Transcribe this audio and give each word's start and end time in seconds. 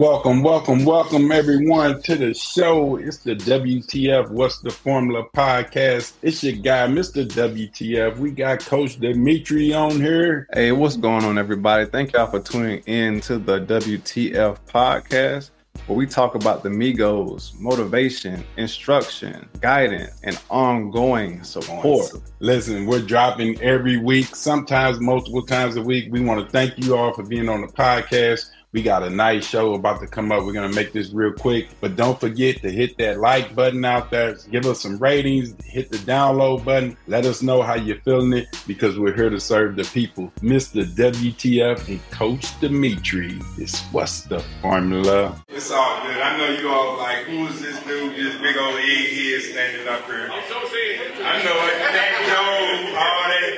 Welcome, 0.00 0.42
welcome, 0.42 0.86
welcome 0.86 1.30
everyone 1.30 2.00
to 2.04 2.16
the 2.16 2.32
show. 2.32 2.96
It's 2.96 3.18
the 3.18 3.34
WTF 3.34 4.30
What's 4.30 4.58
the 4.60 4.70
Formula 4.70 5.26
podcast. 5.36 6.14
It's 6.22 6.42
your 6.42 6.54
guy, 6.54 6.86
Mr. 6.86 7.28
WTF. 7.28 8.16
We 8.16 8.30
got 8.30 8.64
Coach 8.64 8.98
Dimitri 8.98 9.74
on 9.74 10.00
here. 10.00 10.48
Hey, 10.54 10.72
what's 10.72 10.96
going 10.96 11.26
on, 11.26 11.36
everybody? 11.36 11.84
Thank 11.84 12.14
y'all 12.14 12.30
for 12.30 12.40
tuning 12.40 12.82
in 12.86 13.20
to 13.20 13.36
the 13.36 13.60
WTF 13.60 14.56
podcast 14.66 15.50
where 15.86 15.98
we 15.98 16.06
talk 16.06 16.34
about 16.34 16.62
the 16.62 16.70
Migos, 16.70 17.58
motivation, 17.60 18.42
instruction, 18.56 19.48
guidance, 19.60 20.18
and 20.24 20.40
ongoing 20.48 21.42
support. 21.42 22.10
Listen, 22.38 22.86
we're 22.86 23.02
dropping 23.02 23.60
every 23.60 23.98
week, 23.98 24.34
sometimes 24.34 24.98
multiple 24.98 25.44
times 25.44 25.76
a 25.76 25.82
week. 25.82 26.10
We 26.10 26.20
want 26.22 26.42
to 26.42 26.50
thank 26.50 26.78
you 26.78 26.96
all 26.96 27.12
for 27.12 27.22
being 27.22 27.50
on 27.50 27.60
the 27.60 27.66
podcast. 27.66 28.50
We 28.72 28.82
got 28.82 29.02
a 29.02 29.10
nice 29.10 29.44
show 29.44 29.74
about 29.74 30.00
to 30.00 30.06
come 30.06 30.30
up. 30.30 30.44
We're 30.44 30.52
going 30.52 30.70
to 30.70 30.76
make 30.76 30.92
this 30.92 31.12
real 31.12 31.32
quick, 31.32 31.70
but 31.80 31.96
don't 31.96 32.20
forget 32.20 32.62
to 32.62 32.70
hit 32.70 32.96
that 32.98 33.18
like 33.18 33.52
button 33.56 33.84
out 33.84 34.12
there. 34.12 34.36
Give 34.48 34.64
us 34.64 34.82
some 34.82 34.96
ratings, 34.98 35.56
hit 35.64 35.90
the 35.90 35.98
download 35.98 36.64
button. 36.64 36.96
Let 37.08 37.26
us 37.26 37.42
know 37.42 37.62
how 37.62 37.74
you're 37.74 38.00
feeling 38.02 38.32
it 38.32 38.46
because 38.68 38.96
we're 38.96 39.16
here 39.16 39.28
to 39.28 39.40
serve 39.40 39.74
the 39.74 39.82
people. 39.82 40.32
Mr. 40.40 40.84
WTF 40.84 41.88
and 41.88 42.10
Coach 42.12 42.60
Dimitri 42.60 43.40
is 43.58 43.80
what's 43.90 44.22
the 44.22 44.38
formula? 44.62 45.36
It's 45.48 45.72
all 45.72 46.02
good. 46.04 46.18
I 46.18 46.38
know 46.38 46.50
you 46.50 46.68
all 46.68 46.96
like, 46.96 47.24
who's 47.24 47.60
this 47.60 47.82
dude, 47.82 48.14
this 48.14 48.36
big 48.36 48.56
old 48.56 48.76
egghead 48.76 49.40
standing 49.50 49.88
up 49.88 50.04
here? 50.04 50.30
I'm 50.30 50.48
so 50.48 50.64
serious. 50.68 51.18
I 51.18 51.42
know 51.42 51.56
it. 51.66 51.74
Thank 51.90 52.26
Joe, 52.28 52.98
all 52.98 53.28
that. 53.30 53.56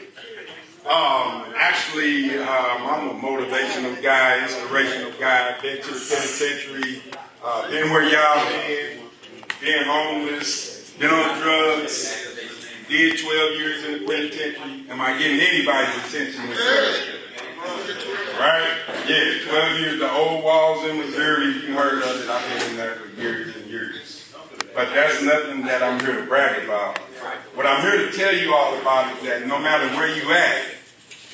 Um, 0.90 1.39
actually, 1.90 2.38
um, 2.38 2.86
I'm 2.86 3.08
a 3.08 3.14
motivational 3.14 4.00
guy, 4.00 4.42
inspirational 4.44 5.12
guy. 5.18 5.60
Been 5.60 5.82
to 5.82 5.90
the 5.90 6.06
penitentiary, 6.08 7.02
uh, 7.42 7.68
been 7.68 7.90
where 7.90 8.04
y'all 8.04 8.48
been, 8.48 9.00
been 9.60 9.84
homeless, 9.86 10.92
been 10.98 11.10
on 11.10 11.40
drugs, 11.40 12.32
did 12.88 13.18
12 13.18 13.58
years 13.58 13.84
in 13.84 13.92
the 13.92 14.06
penitentiary. 14.06 14.84
Am 14.88 15.00
I 15.00 15.18
getting 15.18 15.40
anybody's 15.40 15.96
attention? 16.06 16.48
Right? 18.38 18.78
Yeah, 19.08 19.48
12 19.48 19.80
years, 19.80 19.98
the 19.98 20.12
old 20.12 20.44
walls 20.44 20.84
in 20.84 20.96
Missouri, 20.96 21.46
you 21.46 21.74
heard 21.74 22.02
of 22.02 22.22
it. 22.22 22.28
I've 22.28 22.58
been 22.58 22.70
in 22.70 22.76
there 22.76 22.94
for 22.94 23.20
years 23.20 23.56
and 23.56 23.66
years. 23.66 24.32
But 24.74 24.94
that's 24.94 25.20
nothing 25.22 25.62
that 25.62 25.82
I'm 25.82 25.98
here 26.00 26.20
to 26.20 26.26
brag 26.26 26.64
about. 26.64 26.98
What 27.54 27.66
I'm 27.66 27.82
here 27.82 28.08
to 28.08 28.16
tell 28.16 28.32
you 28.32 28.54
all 28.54 28.80
about 28.80 29.16
is 29.16 29.24
that 29.24 29.46
no 29.46 29.58
matter 29.58 29.88
where 29.96 30.14
you 30.16 30.32
at, 30.32 30.69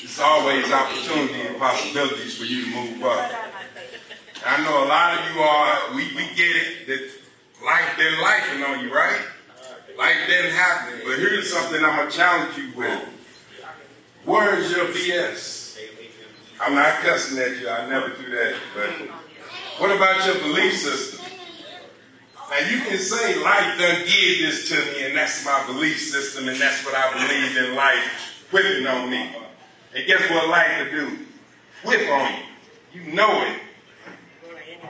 there's 0.07 0.21
always 0.21 0.71
opportunity 0.71 1.41
and 1.49 1.59
possibilities 1.59 2.39
for 2.39 2.45
you 2.45 2.65
to 2.65 2.71
move 2.71 3.03
up. 3.03 3.33
I 4.47 4.63
know 4.63 4.85
a 4.85 4.87
lot 4.87 5.19
of 5.19 5.35
you 5.35 5.41
are, 5.43 5.95
we, 5.97 6.05
we 6.15 6.33
get 6.37 6.55
it, 6.55 6.87
that 6.87 7.11
life 7.65 7.97
been 7.99 8.15
lifing 8.15 8.69
on 8.69 8.85
you, 8.85 8.95
right? 8.95 9.21
Life 9.99 10.17
been 10.29 10.53
happening. 10.53 11.01
But 11.05 11.19
here's 11.19 11.53
something 11.53 11.83
I'm 11.85 11.97
going 11.97 12.09
to 12.09 12.17
challenge 12.17 12.57
you 12.57 12.71
with. 12.77 13.03
Where 14.25 14.57
is 14.57 14.71
your 14.71 14.87
BS? 14.87 15.81
I'm 16.61 16.77
not 16.77 17.01
cussing 17.01 17.39
at 17.39 17.57
you, 17.59 17.69
I 17.69 17.91
never 17.91 18.11
do 18.11 18.31
that. 18.31 18.55
But 18.77 18.91
what 19.81 19.91
about 19.91 20.25
your 20.25 20.37
belief 20.37 20.79
system? 20.79 21.27
Now 22.49 22.59
you 22.71 22.79
can 22.83 22.99
say 22.99 23.43
life 23.43 23.77
done 23.77 24.05
did 24.05 24.47
this 24.47 24.69
to 24.69 24.77
me 24.77 25.07
and 25.07 25.17
that's 25.17 25.45
my 25.45 25.67
belief 25.67 25.99
system 25.99 26.49
and 26.49 26.57
that's 26.61 26.85
what 26.85 26.95
I 26.95 27.13
believe 27.13 27.57
in 27.57 27.75
life 27.75 28.47
whipping 28.53 28.87
on 28.87 29.11
me. 29.11 29.35
And 29.95 30.07
guess 30.07 30.29
what 30.31 30.49
life 30.49 30.79
will 30.79 30.91
do? 30.91 31.19
Whip 31.85 32.11
on 32.11 32.33
you. 32.93 33.01
You 33.01 33.13
know 33.13 33.43
it. 33.43 33.61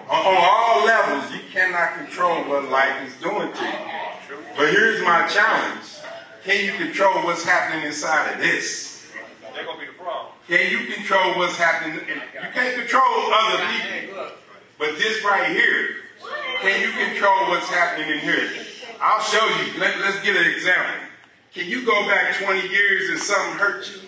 On, 0.08 0.27
on 0.27 0.36
all 0.36 0.84
levels, 0.84 1.33
you 1.33 1.41
cannot 1.50 1.97
control 1.97 2.44
what 2.44 2.70
life 2.70 3.06
is 3.06 3.14
doing 3.20 3.52
to 3.52 3.64
you. 3.64 4.39
But 4.56 4.70
here's 4.70 5.02
my 5.02 5.27
challenge. 5.27 5.85
Can 6.45 6.64
you 6.64 6.73
control 6.73 7.24
what's 7.24 7.45
happening 7.45 7.85
inside 7.85 8.35
of 8.35 8.39
this? 8.40 9.11
They're 9.55 9.64
gonna 9.64 9.80
be 9.80 9.86
the 9.86 9.92
problem. 9.92 10.33
Can 10.46 10.70
you 10.70 10.95
control 10.95 11.35
what's 11.39 11.56
happening? 11.56 11.98
You 12.06 12.48
can't 12.52 12.77
control 12.77 13.02
other 13.02 13.67
people. 13.67 14.29
But 14.79 14.98
this 14.98 15.24
right 15.24 15.51
here, 15.51 15.96
can 16.61 16.80
you 16.80 16.90
control 17.08 17.48
what's 17.48 17.68
happening 17.68 18.11
in 18.11 18.18
here? 18.20 18.51
I'll 19.01 19.23
show 19.23 19.45
you. 19.45 19.80
Let, 19.80 19.98
let's 20.01 20.23
get 20.23 20.36
an 20.36 20.51
example. 20.52 21.08
Can 21.55 21.67
you 21.67 21.85
go 21.86 22.06
back 22.06 22.36
20 22.36 22.68
years 22.68 23.11
and 23.11 23.18
something 23.18 23.58
hurt 23.58 23.89
you? 23.89 24.05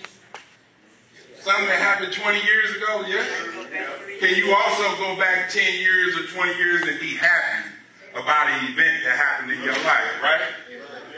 Something 1.41 1.67
that 1.67 1.81
happened 1.81 2.13
20 2.13 2.43
years 2.45 2.77
ago? 2.77 3.05
Yeah. 3.07 3.25
Can 4.21 4.35
you 4.35 4.55
also 4.55 4.97
go 4.97 5.17
back 5.17 5.51
10 5.51 5.81
years 5.81 6.17
or 6.19 6.27
20 6.27 6.57
years 6.59 6.83
and 6.89 6.99
be 7.01 7.15
happy 7.15 7.69
about 8.13 8.49
an 8.49 8.73
event 8.73 9.05
that 9.05 9.17
happened 9.17 9.53
in 9.53 9.63
your 9.63 9.75
life, 9.85 10.23
right? 10.23 10.41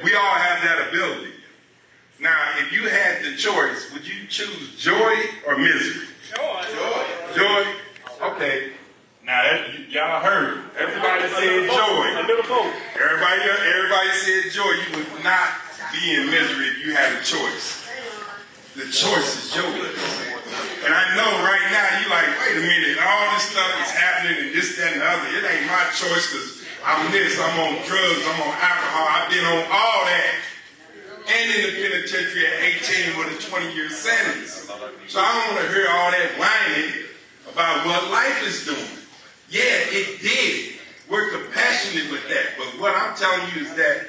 We 0.05 0.15
all 0.15 0.35
have 0.35 0.63
that 0.63 0.89
ability. 0.89 1.33
Now, 2.21 2.53
if 2.59 2.73
you 2.73 2.89
had 2.89 3.25
the 3.25 3.37
choice, 3.37 3.91
would 3.93 4.07
you 4.07 4.27
choose 4.29 4.77
joy 4.77 5.15
or 5.47 5.57
misery? 5.57 6.07
Joy. 6.37 6.65
Joy. 6.75 7.35
Joy. 7.35 7.75
Okay. 8.23 8.73
Now, 9.25 9.43
that, 9.43 9.89
y'all 9.89 10.21
heard. 10.21 10.65
Everybody 10.79 11.29
said 11.29 11.71
joy. 11.71 12.05
Everybody, 13.01 13.41
everybody 13.65 14.11
said 14.11 14.53
joy. 14.53 14.73
You 14.91 14.99
would 14.99 15.25
not 15.25 15.49
be 15.93 16.15
in 16.15 16.27
misery 16.27 16.67
if 16.67 16.85
you 16.85 16.95
had 16.95 17.13
a 17.13 17.25
choice. 17.25 17.80
The 18.81 18.89
choice 18.89 19.37
is 19.37 19.53
yours. 19.53 19.93
And 20.81 20.89
I 20.89 21.05
know 21.13 21.29
right 21.45 21.67
now 21.69 22.01
you're 22.01 22.09
like, 22.09 22.33
wait 22.41 22.57
a 22.57 22.65
minute, 22.65 22.97
all 22.97 23.29
this 23.37 23.53
stuff 23.53 23.69
is 23.85 23.93
happening 23.93 24.41
and 24.41 24.57
this, 24.57 24.73
that, 24.81 24.97
and 24.97 25.03
the 25.03 25.05
other. 25.05 25.29
It 25.37 25.45
ain't 25.45 25.69
my 25.69 25.85
choice 25.93 26.33
because 26.33 26.65
I'm 26.81 27.13
this, 27.13 27.37
I'm 27.37 27.61
on 27.61 27.77
drugs, 27.85 28.25
I'm 28.25 28.41
on 28.41 28.57
alcohol, 28.57 29.05
I've 29.05 29.29
been 29.29 29.45
on 29.45 29.69
all 29.69 30.01
that. 30.09 30.33
And 31.29 31.45
in 31.53 31.61
the 31.69 31.73
penitentiary 31.77 32.49
at 32.49 32.57
18 33.13 33.21
with 33.21 33.37
a 33.37 33.51
20 33.53 33.75
year 33.77 33.91
sentence. 33.91 34.65
So 35.13 35.21
I 35.21 35.29
don't 35.29 35.55
want 35.55 35.69
to 35.69 35.73
hear 35.77 35.85
all 35.93 36.11
that 36.17 36.41
whining 36.41 37.05
about 37.53 37.85
what 37.85 38.11
life 38.11 38.41
is 38.49 38.65
doing. 38.65 38.97
Yeah, 39.51 39.93
it 39.93 40.25
did. 40.25 40.81
We're 41.11 41.29
compassionate 41.37 42.11
with 42.11 42.27
that. 42.33 42.57
But 42.57 42.81
what 42.81 42.97
I'm 42.97 43.15
telling 43.15 43.45
you 43.53 43.69
is 43.69 43.75
that 43.77 44.09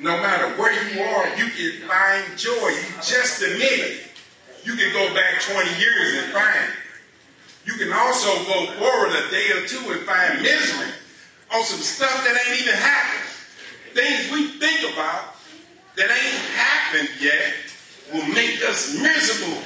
no 0.00 0.16
matter 0.22 0.48
where 0.60 0.72
you 0.72 1.02
are, 1.02 1.26
you 1.36 1.50
can 1.50 1.88
find 1.88 2.38
joy. 2.38 2.68
You 2.68 3.02
just 3.02 3.42
admit 3.42 3.62
it. 3.62 4.00
You 4.64 4.74
can 4.76 4.92
go 4.92 5.12
back 5.14 5.42
20 5.42 5.80
years 5.80 6.22
and 6.22 6.32
find 6.32 6.54
it. 6.54 6.76
You 7.64 7.74
can 7.74 7.92
also 7.92 8.28
go 8.44 8.66
forward 8.78 9.10
a 9.10 9.30
day 9.30 9.50
or 9.52 9.66
two 9.66 9.90
and 9.90 10.00
find 10.02 10.40
misery 10.40 10.92
on 11.52 11.64
some 11.64 11.80
stuff 11.80 12.24
that 12.24 12.46
ain't 12.46 12.62
even 12.62 12.74
happened. 12.74 13.28
Things 13.94 14.30
we 14.32 14.58
think 14.58 14.92
about 14.92 15.34
that 15.96 16.10
ain't 16.10 16.44
happened 16.54 17.08
yet 17.20 17.54
will 18.12 18.26
make 18.34 18.62
us 18.64 18.94
miserable. 18.94 19.62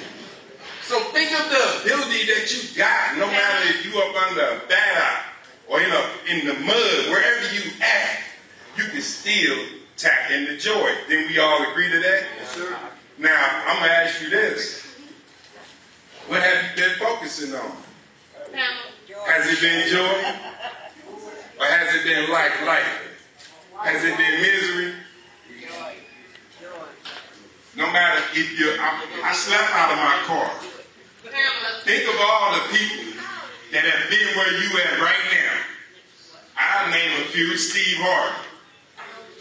So 0.82 0.98
think 1.12 1.30
of 1.38 1.48
the 1.50 1.82
ability 1.84 2.26
that 2.26 2.52
you 2.52 2.76
got, 2.76 3.18
no 3.18 3.26
matter 3.26 3.68
if 3.68 3.84
you 3.84 4.00
up 4.00 4.14
under 4.28 4.40
a 4.40 4.68
bat 4.68 5.24
or 5.68 5.80
in, 5.80 5.90
a, 5.90 6.02
in 6.28 6.46
the 6.46 6.54
mud, 6.54 7.10
wherever 7.10 7.54
you 7.54 7.70
at, 7.80 8.18
you 8.76 8.84
can 8.84 9.02
still 9.02 9.81
tap 10.02 10.30
into 10.32 10.56
joy. 10.56 10.90
Then 11.08 11.28
we 11.28 11.38
all 11.38 11.70
agree 11.70 11.88
to 11.88 11.98
that? 12.00 12.24
Yes, 12.36 12.50
sir. 12.50 12.76
Now, 13.18 13.62
I'm 13.66 13.78
going 13.78 13.88
to 13.88 13.96
ask 13.96 14.20
you 14.20 14.30
this. 14.30 14.84
What 16.26 16.42
have 16.42 16.76
you 16.76 16.82
been 16.84 16.98
focusing 16.98 17.54
on? 17.54 17.72
Has 19.26 19.46
it 19.46 19.60
been 19.60 19.88
joy? 19.88 20.18
Or 21.60 21.66
has 21.66 21.94
it 21.94 22.04
been 22.04 22.30
life, 22.30 22.52
life? 22.66 22.84
Has 23.78 24.02
it 24.02 24.16
been 24.16 24.40
misery? 24.40 24.92
Joy. 25.60 25.94
Joy. 26.60 26.86
No 27.76 27.86
matter 27.92 28.20
if 28.34 28.58
you, 28.58 28.74
I, 28.80 29.06
I 29.24 29.32
slept 29.32 29.70
out 29.72 29.92
of 29.92 29.98
my 29.98 30.18
car. 30.26 30.50
Think 31.84 32.08
of 32.08 32.20
all 32.20 32.54
the 32.54 32.76
people 32.76 33.22
that 33.72 33.84
have 33.84 34.10
been 34.10 34.36
where 34.36 34.52
you 34.62 34.78
at 34.78 35.00
right 35.00 35.24
now. 35.32 35.62
I'll 36.56 36.90
name 36.90 37.22
a 37.22 37.24
few. 37.26 37.56
Steve 37.56 37.96
Harvey, 37.98 38.48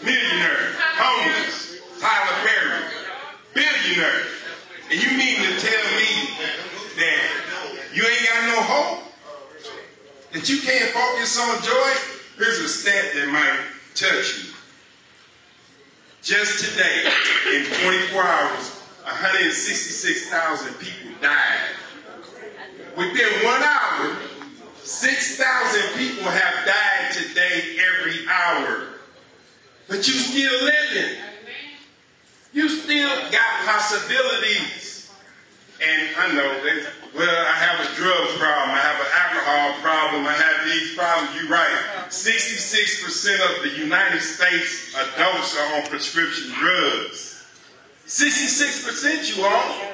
millionaire, 0.04 0.74
homeless, 0.98 1.80
Tyler 2.00 2.38
Perry, 2.46 2.84
billionaire. 3.54 4.26
And 4.90 5.02
you 5.02 5.18
mean 5.18 5.38
to 5.38 5.60
tell 5.60 5.86
me 5.98 6.30
that 6.98 7.92
you 7.94 8.04
ain't 8.04 8.28
got 8.28 8.48
no 8.48 8.62
hope? 8.62 9.04
That 10.34 10.50
you 10.50 10.62
can't 10.62 10.92
focus 10.92 11.40
on 11.40 11.62
joy? 11.62 11.92
Here's 12.38 12.60
a 12.60 12.68
stat 12.68 13.14
that 13.16 13.28
might 13.30 13.60
touch 13.96 14.44
you. 14.44 14.54
Just 16.22 16.72
today, 16.72 17.12
in 17.54 17.66
24 17.66 18.24
hours, 18.24 18.82
166,000 19.04 20.74
people 20.76 21.12
died. 21.22 21.76
Within 22.96 23.44
one 23.44 23.62
hour, 23.64 24.16
6,000 24.84 25.98
people 25.98 26.24
have 26.24 26.66
died 26.66 27.12
today 27.12 27.78
every 27.80 28.28
hour. 28.28 28.91
But 29.92 30.08
you 30.08 30.14
still 30.14 30.64
living. 30.64 31.18
You 32.54 32.70
still 32.70 33.10
got 33.30 33.66
possibilities. 33.66 35.12
And 35.84 36.16
I 36.18 36.28
know 36.34 36.64
that, 36.64 36.88
well, 37.14 37.46
I 37.46 37.52
have 37.52 37.82
a 37.82 37.96
drug 37.96 38.40
problem. 38.40 38.72
I 38.72 38.80
have 38.80 39.02
an 39.02 39.12
alcohol 39.20 39.82
problem. 39.82 40.28
I 40.28 40.32
have 40.32 40.66
these 40.66 40.96
problems. 40.96 41.36
You're 41.36 41.52
right. 41.52 42.08
66% 42.08 43.58
of 43.58 43.64
the 43.64 43.84
United 43.84 44.22
States 44.22 44.96
adults 44.96 45.58
are 45.58 45.82
on 45.82 45.88
prescription 45.90 46.54
drugs. 46.58 47.44
66% 48.08 49.36
you 49.36 49.44
are. 49.44 49.94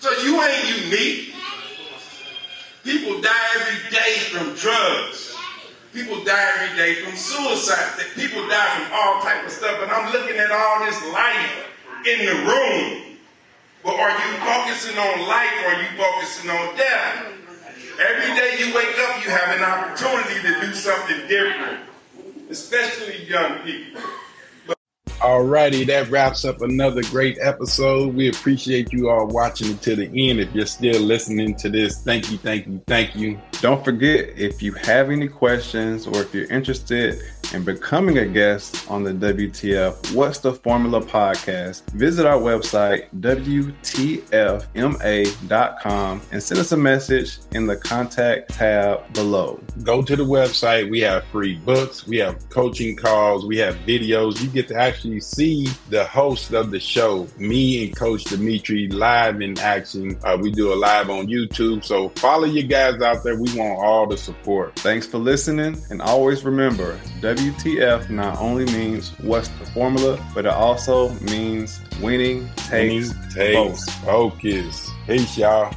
So 0.00 0.10
you 0.24 0.42
ain't 0.42 0.84
unique. 0.84 1.34
People 2.82 3.20
die 3.20 3.30
every 3.60 3.90
day 3.90 4.14
from 4.32 4.54
drugs. 4.56 5.37
People 5.92 6.22
die 6.24 6.50
every 6.60 6.76
day 6.76 6.94
from 7.02 7.16
suicide. 7.16 8.04
People 8.14 8.46
die 8.48 8.68
from 8.76 8.92
all 8.92 9.22
type 9.22 9.44
of 9.44 9.52
stuff. 9.52 9.82
And 9.82 9.90
I'm 9.90 10.12
looking 10.12 10.36
at 10.36 10.50
all 10.50 10.84
this 10.84 11.00
life 11.12 11.68
in 12.06 12.26
the 12.26 12.34
room. 12.44 13.18
But 13.82 13.94
are 13.94 14.10
you 14.10 14.36
focusing 14.44 14.98
on 14.98 15.28
life 15.28 15.52
or 15.64 15.72
are 15.72 15.82
you 15.82 15.88
focusing 15.96 16.50
on 16.50 16.76
death? 16.76 17.26
Every 17.98 18.34
day 18.36 18.56
you 18.58 18.74
wake 18.74 18.96
up, 18.98 19.24
you 19.24 19.30
have 19.30 19.56
an 19.56 19.62
opportunity 19.62 20.40
to 20.42 20.60
do 20.66 20.72
something 20.72 21.26
different, 21.26 21.80
especially 22.50 23.24
young 23.24 23.58
people. 23.60 24.02
Alrighty, 25.28 25.86
that 25.88 26.08
wraps 26.08 26.46
up 26.46 26.62
another 26.62 27.02
great 27.02 27.36
episode. 27.38 28.14
We 28.14 28.30
appreciate 28.30 28.94
you 28.94 29.10
all 29.10 29.26
watching 29.26 29.76
to 29.80 29.94
the 29.94 30.06
end. 30.06 30.40
If 30.40 30.54
you're 30.54 30.64
still 30.64 31.02
listening 31.02 31.54
to 31.56 31.68
this, 31.68 32.00
thank 32.02 32.30
you, 32.30 32.38
thank 32.38 32.66
you, 32.66 32.80
thank 32.86 33.14
you. 33.14 33.38
Don't 33.60 33.84
forget 33.84 34.30
if 34.38 34.62
you 34.62 34.72
have 34.72 35.10
any 35.10 35.28
questions 35.28 36.06
or 36.06 36.22
if 36.22 36.32
you're 36.32 36.50
interested 36.50 37.20
in 37.52 37.64
becoming 37.64 38.18
a 38.18 38.26
guest 38.26 38.90
on 38.90 39.02
the 39.02 39.12
WTF 39.12 40.14
What's 40.14 40.38
the 40.38 40.52
Formula 40.52 41.00
podcast, 41.00 41.84
visit 41.92 42.26
our 42.26 42.40
website, 42.40 43.06
WTFMA.com, 43.20 43.82
and 46.32 46.42
send 46.42 46.60
us 46.60 46.72
a 46.72 46.76
message 46.76 47.38
in 47.52 47.66
the 47.66 47.76
contact 47.76 48.50
tab 48.50 49.12
below. 49.14 49.60
Go 49.82 50.02
to 50.02 50.16
the 50.16 50.24
website. 50.24 50.90
We 50.90 51.00
have 51.00 51.24
free 51.26 51.56
books, 51.56 52.06
we 52.06 52.18
have 52.18 52.48
coaching 52.50 52.96
calls, 52.96 53.46
we 53.46 53.58
have 53.58 53.76
videos. 53.86 54.42
You 54.42 54.48
get 54.48 54.68
to 54.68 54.76
actually 54.76 55.20
see 55.20 55.68
the 55.88 56.04
host 56.04 56.52
of 56.52 56.70
the 56.70 56.80
show, 56.80 57.26
me 57.38 57.86
and 57.86 57.96
Coach 57.96 58.24
Dimitri, 58.24 58.88
live 58.88 59.40
in 59.40 59.58
action. 59.58 60.18
Uh, 60.24 60.36
we 60.40 60.50
do 60.50 60.72
a 60.72 60.76
live 60.76 61.10
on 61.10 61.26
YouTube. 61.26 61.84
So 61.84 62.10
follow 62.10 62.44
you 62.44 62.62
guys 62.64 63.00
out 63.00 63.24
there. 63.24 63.36
We 63.36 63.52
want 63.56 63.78
all 63.78 64.06
the 64.06 64.16
support. 64.16 64.76
Thanks 64.76 65.06
for 65.06 65.18
listening, 65.18 65.80
and 65.90 66.02
always 66.02 66.44
remember 66.44 66.98
WTF 67.38 68.10
not 68.10 68.36
only 68.38 68.64
means 68.64 69.10
what's 69.20 69.46
the 69.46 69.66
formula, 69.66 70.18
but 70.34 70.44
it 70.44 70.50
also 70.50 71.10
means 71.20 71.80
winning 72.00 72.48
takes, 72.56 73.14
takes 73.32 73.88
focus. 74.00 74.90
Peace, 75.06 75.38
y'all. 75.38 75.72